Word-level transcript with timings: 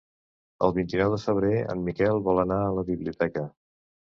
El 0.67 0.71
vint-i-nou 0.77 1.11
de 1.15 1.19
febrer 1.25 1.59
en 1.75 1.83
Miquel 1.91 2.25
vol 2.31 2.45
anar 2.47 2.61
a 2.71 2.75
la 2.81 2.89
biblioteca. 2.91 3.49